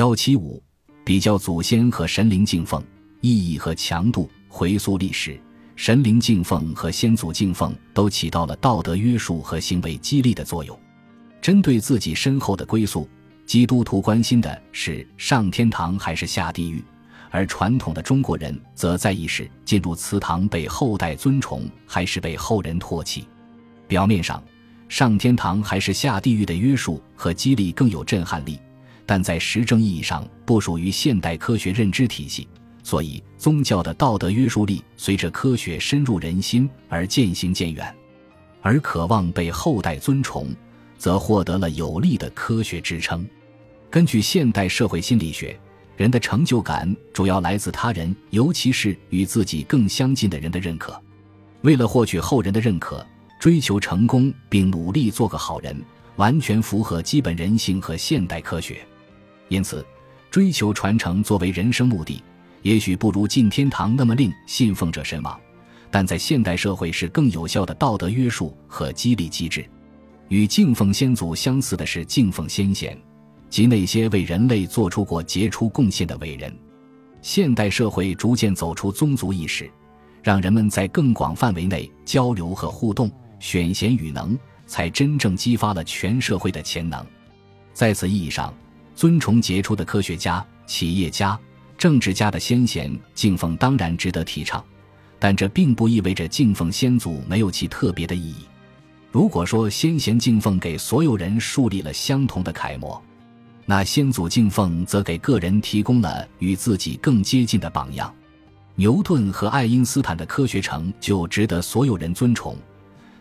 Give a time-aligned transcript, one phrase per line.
[0.00, 0.62] 幺七五，
[1.04, 2.82] 比较祖先和神灵敬奉
[3.20, 4.30] 意义和强度。
[4.48, 5.38] 回溯历史，
[5.76, 10.74] 神灵敬奉和先祖敬奉都起到了道德约束和行为激励的作用。
[11.42, 13.06] 针对自己身后的归宿，
[13.44, 16.82] 基督徒关心的是上天堂还是下地狱，
[17.30, 23.28] 而传统的中国人则在意是进入祠堂被后代尊崇还是被后人唾弃。
[23.86, 24.42] 表面上，
[24.88, 28.58] 上天堂还是下地狱的约束和激励更有震撼力。
[29.10, 32.46] 但在实证意义上不属于现代科学认知体系，
[32.84, 37.92] 所以宗教的道德约束力随着科学深入人心而渐行渐远，
[38.62, 40.54] 而渴望被后代尊崇，
[40.96, 43.28] 则获得了有力的科学支撑。
[43.90, 45.58] 根据现代社会心理学，
[45.96, 50.96] 人的成就感主要来自他人，尤其是与自己更相近的人的认可。
[51.62, 53.04] 为了获取后人的认可，
[53.40, 55.76] 追求成功并努力做个好人，
[56.14, 58.86] 完全符合基本人性和现代科学。
[59.50, 59.84] 因此，
[60.30, 62.22] 追求传承作为人生目的，
[62.62, 65.38] 也许不如进天堂那么令信奉者神往，
[65.90, 69.68] 但在现代社会是更有效的道德约束和激励机制。
[70.28, 72.96] 与敬奉先祖相似的是敬奉先贤，
[73.48, 76.56] 即那些为人类做出过杰出贡献的伟人。
[77.20, 79.68] 现代社会逐渐走出宗族意识，
[80.22, 87.04] 让人们在更广范围内交流和互动，选贤与能才真正激发了全社会的潜能。
[87.74, 88.54] 在此意义上。
[89.00, 91.40] 尊崇杰出的科学家、企业家、
[91.78, 94.62] 政治家的先贤，敬奉当然值得提倡，
[95.18, 98.44] 但这并不意味着敬奉先祖没有其特别的意义。
[99.10, 103.02] 如果说先贤敬奉给所有人树立了相同的楷模，
[103.64, 108.14] 那先祖敬奉则给个人提供了与自己更接近的榜样。
[108.74, 112.54] 牛顿和爱因斯坦的科学成就值得所有人尊崇，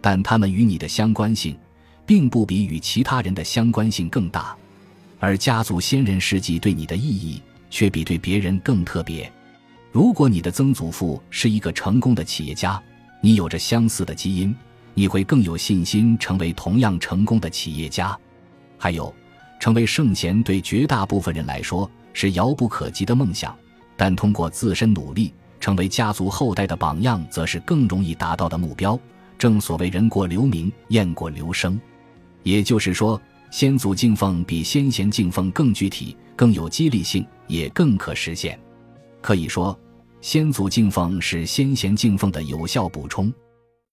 [0.00, 1.58] 但他们与你的相关性，
[2.06, 4.56] 并不比与其他人的相关性更大。
[5.24, 9.32] 而家族先人事迹对你的意义却比对别人更特别。
[9.90, 12.78] 如果你的曾祖父是一个成功的企业家，
[13.22, 14.54] 你有着相似的基因，
[14.92, 18.14] 你会更有信心成为同样成功的企业家。
[18.76, 19.14] 还有，
[19.58, 23.56] 成为圣贤对绝大部分人来说是遥不可及的梦想，
[23.96, 29.00] 但通过自身努力成为家族后代的榜样，则是更容易达到的目标。
[29.38, 31.80] 正所谓“人过留名，雁过留声”，
[32.44, 33.18] 也就是说。
[33.54, 38.58] 先祖敬奉比先贤敬奉更具体、更有激励性，也更可实现。
[39.22, 39.78] 可以说，
[40.20, 43.32] 先祖敬奉是先贤敬奉的有效补充。